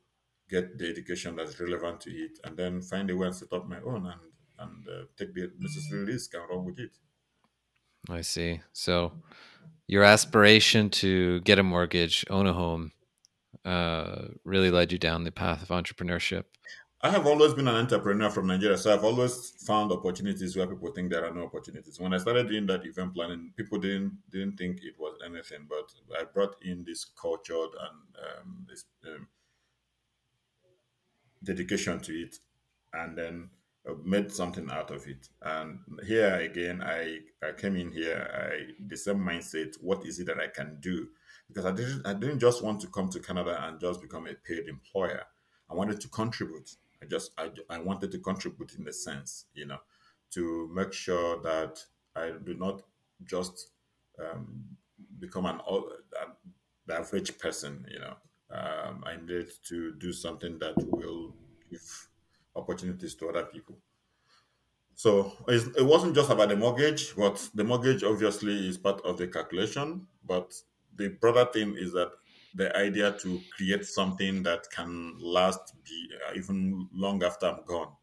[0.50, 3.68] get the education that's relevant to it, and then find a way and set up
[3.68, 4.22] my own and
[4.62, 6.92] and uh, take the necessary risk and run with it.
[8.10, 8.62] I see.
[8.74, 9.14] So
[9.88, 12.92] your aspiration to get a mortgage, own a home,
[13.66, 16.46] uh, really led you down the path of entrepreneurship.
[17.04, 20.92] I have always been an entrepreneur from Nigeria, so I've always found opportunities where people
[20.92, 22.00] think there are no opportunities.
[22.00, 25.92] When I started doing that event planning, people didn't didn't think it was anything, but
[26.20, 29.28] I brought in this culture and um, this um,
[31.44, 32.38] dedication to it,
[32.94, 33.50] and then
[33.90, 35.28] uh, made something out of it.
[35.42, 39.74] And here again, I I came in here, I the same mindset.
[39.82, 41.08] What is it that I can do?
[41.54, 44.34] Because I didn't I didn't just want to come to Canada and just become a
[44.34, 45.24] paid employer.
[45.70, 46.70] I wanted to contribute.
[47.02, 49.80] I just I, I wanted to contribute in the sense, you know,
[50.32, 51.84] to make sure that
[52.16, 52.84] I do not
[53.26, 53.72] just
[54.20, 54.64] um,
[55.20, 55.60] become an
[56.90, 58.16] average person, you know.
[58.52, 61.34] Um, I needed to do something that will
[61.70, 62.10] give
[62.56, 63.78] opportunities to other people.
[64.96, 69.28] So it wasn't just about the mortgage, but the mortgage obviously is part of the
[69.28, 70.06] calculation.
[70.24, 70.54] But
[70.96, 72.12] the broader thing is that
[72.56, 77.94] the idea to create something that can last be uh, even long after I'm gone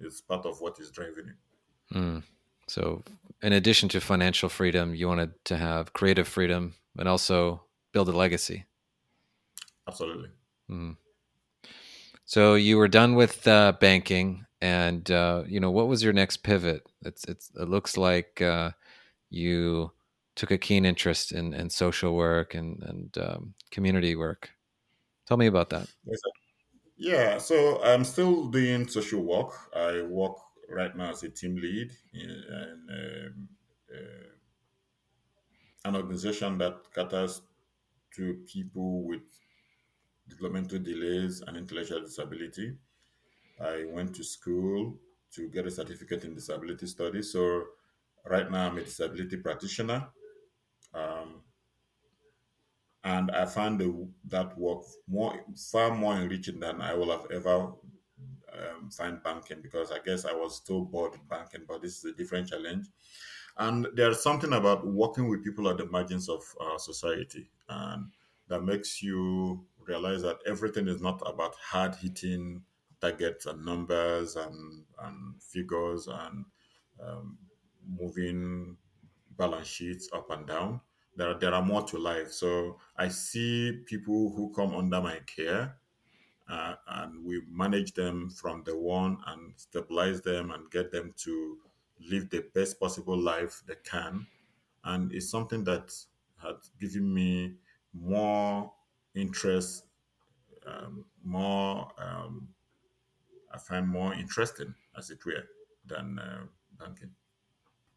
[0.00, 1.94] is part of what is driving it.
[1.94, 2.22] Mm.
[2.66, 3.02] So,
[3.42, 8.12] in addition to financial freedom, you wanted to have creative freedom and also build a
[8.12, 8.66] legacy.
[9.86, 10.28] Absolutely.
[10.70, 10.96] Mm.
[12.28, 16.38] So you were done with uh, banking, and uh, you know what was your next
[16.38, 16.82] pivot?
[17.02, 18.72] It's, it's it looks like uh,
[19.30, 19.92] you
[20.38, 24.50] took a keen interest in, in social work and and um, community work.
[25.26, 25.88] Tell me about that.
[26.96, 29.52] Yeah, so I'm still doing social work.
[29.76, 30.36] I work
[30.68, 33.48] right now as a team lead in, in um,
[33.94, 34.28] uh,
[35.88, 37.42] an organization that caters
[38.16, 39.22] to people with
[40.28, 42.76] developmental delays and intellectual disability.
[43.60, 44.98] I went to school
[45.34, 47.32] to get a certificate in disability studies.
[47.32, 47.64] So
[48.24, 50.08] right now I'm a disability practitioner.
[53.08, 55.40] And I found the, that work more
[55.72, 57.72] far more enriching than I will have ever
[58.52, 62.04] um, find banking because I guess I was still bored with banking, but this is
[62.04, 62.86] a different challenge.
[63.56, 68.12] And there's something about working with people at the margins of our society, and
[68.48, 72.62] that makes you realize that everything is not about hard hitting
[73.00, 76.44] targets and numbers and, and figures and
[77.02, 77.38] um,
[77.88, 78.76] moving
[79.38, 80.80] balance sheets up and down.
[81.18, 82.30] There, there are more to life.
[82.30, 85.76] So I see people who come under my care
[86.48, 91.58] uh, and we manage them from the one and stabilize them and get them to
[92.00, 94.28] live the best possible life they can.
[94.84, 95.92] And it's something that
[96.40, 97.56] has given me
[97.92, 98.72] more
[99.14, 99.86] interest,
[100.66, 102.48] um, more, um,
[103.52, 105.48] I find more interesting, as it were,
[105.84, 106.44] than uh,
[106.78, 107.10] banking.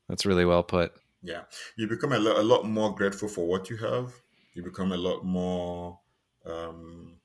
[0.09, 0.93] That's really well put.
[1.23, 1.43] Yeah.
[1.75, 4.13] You become a, lo- a lot more grateful for what you have.
[4.53, 5.99] You become a lot more
[6.45, 7.19] um,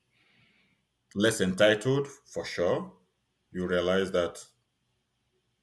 [1.16, 2.92] less entitled, for sure.
[3.50, 4.44] You realize that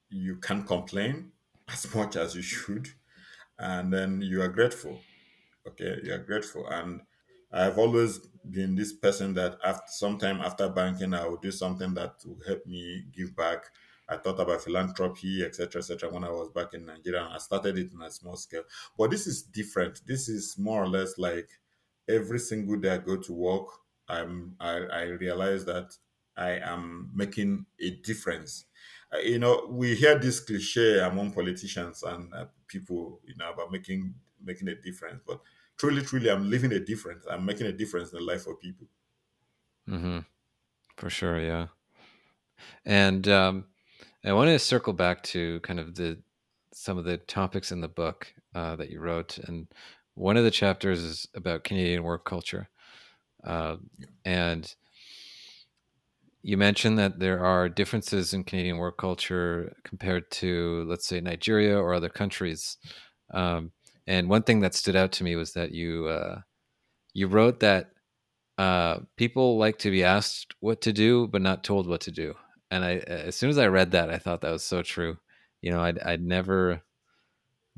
[0.10, 1.32] you can't complain
[1.68, 2.90] as much as you should.
[3.60, 5.00] And then you are grateful.
[5.68, 6.00] Okay.
[6.04, 6.68] You are grateful.
[6.70, 7.02] And
[7.52, 8.20] I've always
[8.50, 12.66] been this person that after sometime after banking, I will do something that will help
[12.66, 13.66] me give back.
[14.14, 16.10] I thought about philanthropy, etc., etc.
[16.12, 18.64] When I was back in Nigeria, I started it on a small scale.
[18.98, 20.02] But this is different.
[20.06, 21.50] This is more or less like
[22.08, 23.68] every single day I go to work,
[24.08, 25.96] I'm I, I realize that
[26.36, 28.66] I am making a difference.
[29.14, 33.72] Uh, you know, we hear this cliche among politicians and uh, people, you know, about
[33.72, 35.40] making making a difference, but
[35.78, 37.26] truly, truly, I'm living a difference.
[37.30, 38.88] I'm making a difference in the life of people.
[39.90, 40.20] Mm-hmm.
[40.98, 41.68] For sure, yeah.
[42.86, 43.66] And um,
[44.26, 46.20] I want to circle back to kind of the
[46.74, 49.68] some of the topics in the book uh, that you wrote, and
[50.16, 52.70] one of the chapters is about Canadian work culture,
[53.44, 53.76] uh,
[54.26, 54.74] and
[56.42, 61.78] you mentioned that there are differences in Canadian work culture compared to, let's say, Nigeria
[61.78, 62.78] or other countries.
[63.34, 63.72] Um,
[64.08, 66.42] and one thing that stood out to me was that you uh,
[67.14, 67.92] you wrote that
[68.58, 72.36] uh, people like to be asked what to do, but not told what to do.
[72.74, 75.18] And I, as soon as I read that, I thought that was so true.
[75.62, 76.82] You know, I'd, I'd never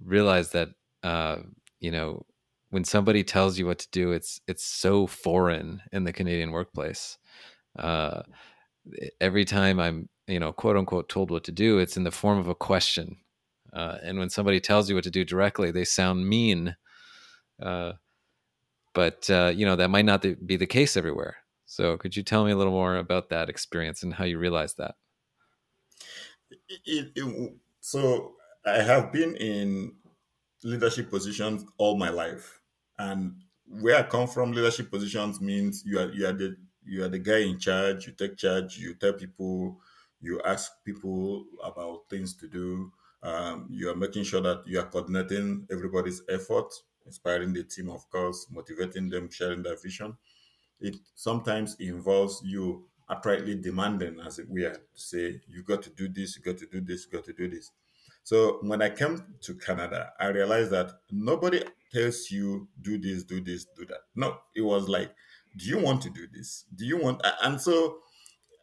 [0.02, 0.70] realized that.
[1.04, 1.40] Uh,
[1.82, 2.26] you know,
[2.70, 7.18] when somebody tells you what to do, it's it's so foreign in the Canadian workplace.
[7.78, 8.22] Uh,
[9.20, 12.40] every time I'm, you know, quote unquote, told what to do, it's in the form
[12.40, 13.18] of a question.
[13.74, 16.78] Uh, and when somebody tells you what to do directly, they sound mean.
[17.62, 17.94] Uh,
[18.94, 21.36] but uh, you know that might not be the case everywhere.
[21.66, 24.78] So, could you tell me a little more about that experience and how you realized
[24.78, 24.96] that?
[26.70, 28.36] It, it, so,
[28.66, 29.98] I have been in
[30.64, 32.62] leadership positions all my life,
[32.98, 37.10] and where I come from, leadership positions means you are you are the you are
[37.10, 38.08] the guy in charge.
[38.08, 38.78] You take charge.
[38.78, 39.82] You tell people.
[40.22, 42.92] You ask people about things to do.
[43.24, 46.74] Um, you are making sure that you are coordinating everybody's effort,
[47.06, 50.18] inspiring the team, of course, motivating them, sharing their vision.
[50.80, 56.08] It sometimes involves you uprightly demanding, as it were, to say, you've got to do
[56.08, 57.72] this, you've got to do this, you've got to do this.
[58.24, 61.62] So when I came to Canada, I realized that nobody
[61.94, 64.00] tells you do this, do this, do that.
[64.16, 65.14] No, it was like,
[65.56, 66.66] do you want to do this?
[66.76, 67.22] Do you want?
[67.44, 68.00] And so,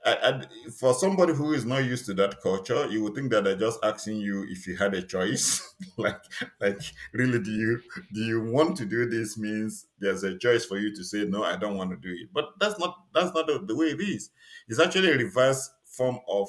[0.04, 3.44] I, I, for somebody who is not used to that culture, you would think that
[3.44, 5.74] they're just asking you if you had a choice.
[5.96, 6.20] like,
[6.60, 6.80] like
[7.12, 7.80] really, do you
[8.12, 9.38] do you want to do this?
[9.38, 12.30] Means there's a choice for you to say no, I don't want to do it.
[12.32, 14.30] But that's not that's not the, the way it is.
[14.68, 16.48] It's actually a reverse form of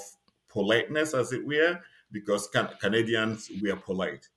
[0.49, 1.79] politeness, as it were
[2.11, 4.29] because can- Canadians we are polite.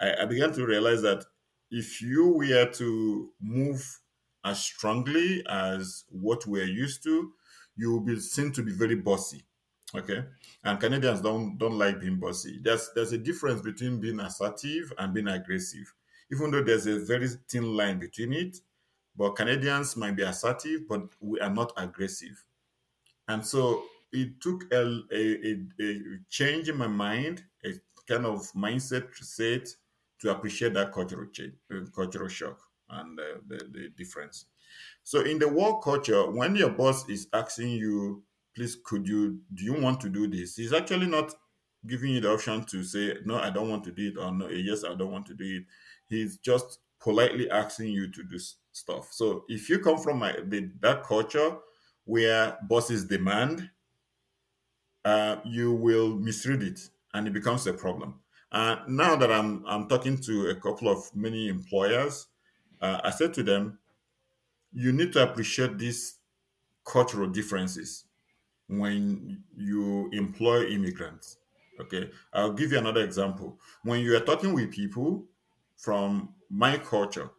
[0.00, 1.24] I, I began to realize that
[1.70, 4.00] if you were to move
[4.44, 7.32] as strongly as what we're used to,
[7.76, 9.42] you will be seen to be very bossy.
[9.94, 10.24] Okay.
[10.64, 12.58] And Canadians don't don't like being bossy.
[12.62, 15.92] There's there's a difference between being assertive and being aggressive.
[16.30, 18.56] Even though there's a very thin line between it,
[19.16, 22.42] but Canadians might be assertive, but we are not aggressive.
[23.28, 27.72] And so it took a, a, a, change in my mind, a
[28.08, 29.68] kind of mindset set
[30.20, 32.58] to appreciate that cultural change, uh, cultural shock,
[32.90, 34.46] and uh, the, the difference.
[35.04, 38.22] So in the work culture, when your boss is asking you,
[38.54, 40.56] please, could you, do you want to do this?
[40.56, 41.34] He's actually not
[41.86, 44.48] giving you the option to say, no, I don't want to do it, or no,
[44.48, 45.64] yes, I don't want to do it.
[46.08, 48.38] He's just politely asking you to do
[48.70, 49.08] stuff.
[49.10, 50.36] So if you come from my,
[50.80, 51.56] that culture
[52.04, 53.70] where bosses demand,
[55.04, 56.78] uh, you will misread it
[57.14, 58.20] and it becomes a problem.
[58.52, 62.28] Uh, now that I'm, I'm talking to a couple of many employers,
[62.80, 63.78] uh, I said to them,
[64.72, 66.18] you need to appreciate these
[66.84, 68.06] cultural differences
[68.68, 71.38] when you employ immigrants.
[71.80, 73.60] Okay, I'll give you another example.
[73.84, 75.28] When you are talking with people
[75.76, 77.30] from my culture,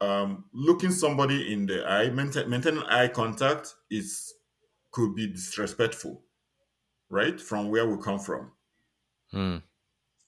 [0.00, 4.34] um, looking somebody in the eye, maintain, maintaining eye contact is
[4.92, 6.24] could be disrespectful
[7.10, 7.40] right?
[7.40, 8.52] From where we come from.
[9.30, 9.56] Hmm.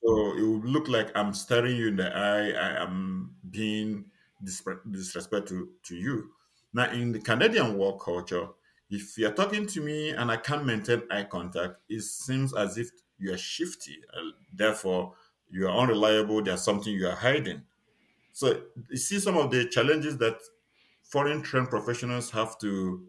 [0.02, 2.50] So it would look like I'm staring you in the eye.
[2.50, 4.10] I am being
[4.44, 6.30] disrespectful to to you.
[6.72, 8.48] Now, in the Canadian work culture,
[8.90, 12.90] if you're talking to me and I can't maintain eye contact, it seems as if
[13.18, 13.98] you are shifty.
[14.52, 15.14] Therefore,
[15.50, 16.42] you are unreliable.
[16.42, 17.62] There's something you are hiding.
[18.32, 20.38] So you see some of the challenges that
[21.02, 23.06] foreign trained professionals have to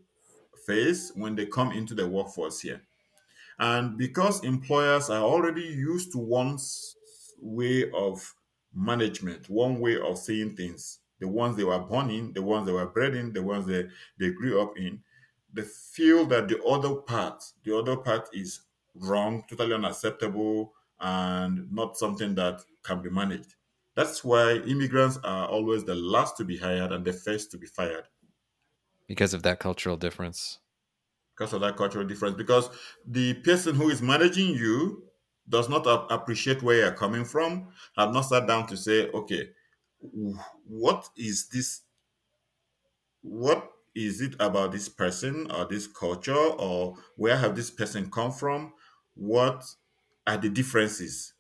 [0.65, 2.81] face when they come into the workforce here.
[3.57, 6.59] And because employers are already used to one
[7.41, 8.36] way of
[8.73, 12.74] management, one way of seeing things, the ones they were born in, the ones they
[12.74, 13.88] were bred in, the ones they,
[14.20, 15.01] they grew up in,
[15.53, 18.61] they feel that the other part, the other part is
[18.95, 23.55] wrong, totally unacceptable, and not something that can be managed.
[23.95, 27.68] That's why immigrants are always the last to be hired and the first to be
[27.68, 28.07] fired.
[29.07, 30.59] Because of that cultural difference
[31.36, 32.36] because of that cultural difference.
[32.36, 32.70] Because
[33.05, 35.03] the person who is managing you
[35.47, 39.49] does not appreciate where you're coming from, have not sat down to say, okay,
[40.68, 41.82] what is this?
[43.22, 48.32] What is it about this person or this culture or where have this person come
[48.32, 48.74] from?
[49.16, 49.64] What
[50.28, 51.34] are the differences?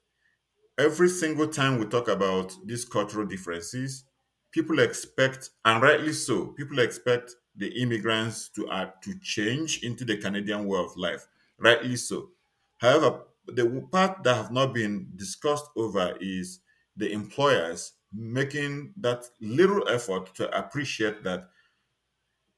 [0.77, 4.05] Every single time we talk about these cultural differences,
[4.51, 10.17] people expect, and rightly so, people expect the immigrants to uh, to change into the
[10.17, 11.27] Canadian way of life.
[11.57, 12.31] Rightly so.
[12.77, 16.59] However, the part that have not been discussed over is
[16.97, 21.49] the employers making that little effort to appreciate that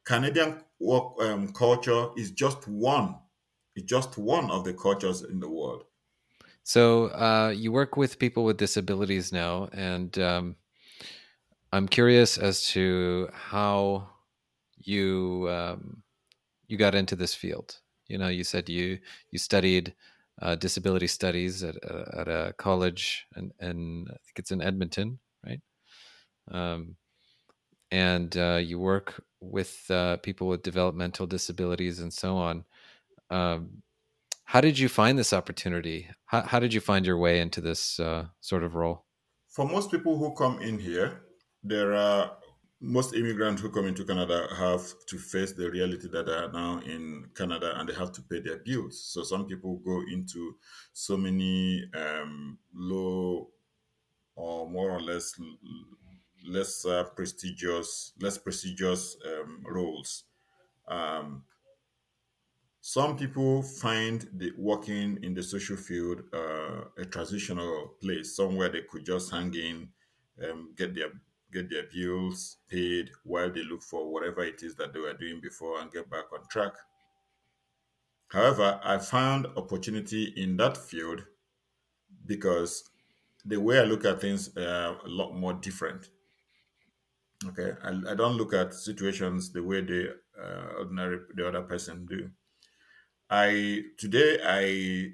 [0.05, 3.15] Canadian work um, culture is just one.
[3.75, 5.83] It's just one of the cultures in the world.
[6.63, 10.55] So uh, you work with people with disabilities now, and um,
[11.71, 14.09] I'm curious as to how
[14.77, 16.03] you um,
[16.67, 17.79] you got into this field.
[18.07, 18.99] You know, you said you
[19.31, 19.93] you studied
[20.41, 25.19] uh, disability studies at, uh, at a college, and I think it's in Edmonton?
[26.51, 26.95] Um,
[27.91, 32.65] and uh, you work with uh, people with developmental disabilities and so on.
[33.29, 33.83] Um,
[34.45, 36.09] how did you find this opportunity?
[36.25, 39.05] How, how did you find your way into this uh, sort of role?
[39.49, 41.21] For most people who come in here,
[41.63, 42.37] there are
[42.79, 46.79] most immigrants who come into Canada have to face the reality that they are now
[46.85, 49.03] in Canada and they have to pay their bills.
[49.11, 50.55] So some people go into
[50.93, 53.49] so many um, low
[54.35, 55.33] or more or less
[56.47, 60.23] less uh, prestigious, less prestigious um, roles.
[60.87, 61.43] Um,
[62.81, 68.83] some people find the working in the social field uh, a transitional place, somewhere they
[68.83, 69.89] could just hang in,
[70.43, 71.11] um, get their
[71.51, 75.39] get their bills paid while they look for whatever it is that they were doing
[75.41, 76.73] before and get back on track.
[78.29, 81.25] However, I found opportunity in that field
[82.25, 82.89] because
[83.45, 86.09] the way I look at things are a lot more different.
[87.45, 92.05] Okay, I, I don't look at situations the way the uh, ordinary the other person
[92.05, 92.31] do.
[93.29, 95.13] I today I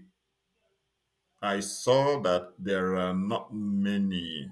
[1.42, 4.50] I saw that there are not many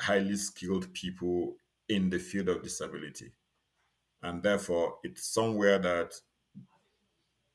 [0.00, 1.56] highly skilled people
[1.88, 3.32] in the field of disability.
[4.22, 6.14] And therefore, it's somewhere that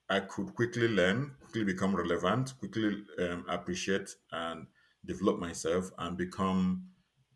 [0.10, 4.68] I could quickly learn, quickly become relevant, quickly um, appreciate and
[5.06, 6.86] develop myself and become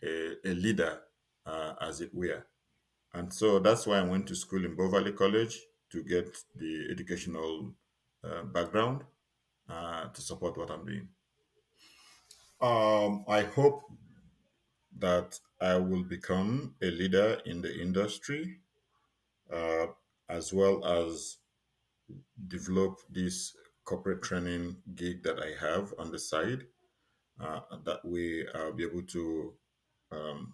[0.04, 1.02] a, a leader,
[1.46, 2.46] uh, as it were.
[3.14, 5.60] And so that's why I went to school in Valley College
[5.92, 7.74] to get the educational
[8.24, 9.04] uh, background
[9.70, 11.08] uh, to support what I'm doing.
[12.62, 13.84] Um, I hope
[14.98, 18.60] that I will become a leader in the industry,
[19.52, 19.88] uh,
[20.30, 21.38] as well as
[22.48, 26.68] develop this corporate training gig that I have on the side.
[27.40, 29.54] Uh, that way, I'll be able to
[30.12, 30.54] um,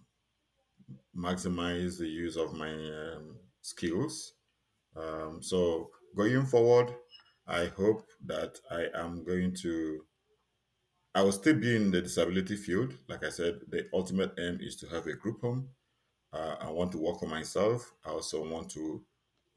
[1.15, 4.33] maximize the use of my um, skills.
[4.95, 6.93] Um, so, going forward,
[7.47, 10.01] I hope that I am going to
[11.17, 12.93] I will still be in the disability field.
[13.09, 15.69] Like I said, the ultimate aim is to have a group home.
[16.31, 17.91] Uh, I want to work for myself.
[18.05, 19.01] I also want to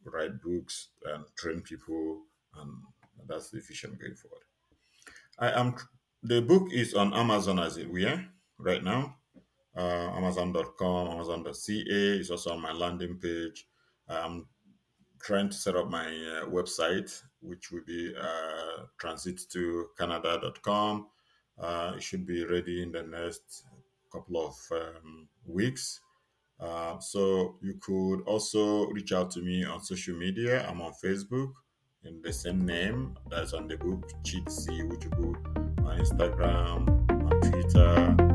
[0.06, 2.22] write books and train people,
[2.56, 2.70] and
[3.28, 4.44] that's the vision going forward.
[5.38, 5.74] I am.
[6.22, 8.24] The book is on Amazon as it were
[8.58, 9.16] right now.
[9.76, 13.66] Uh, Amazon.com, Amazon.ca is also on my landing page.
[14.08, 14.46] I'm
[15.22, 21.06] trying to set up my uh, website, which will be uh, transit to Canada.com
[21.60, 23.64] uh, it should be ready in the next
[24.10, 26.00] couple of um, weeks.
[26.58, 30.66] Uh, so you could also reach out to me on social media.
[30.68, 31.52] I'm on Facebook
[32.04, 38.29] in the same name that's on the book, Chidi Iwuchukwu, on Instagram, on Twitter,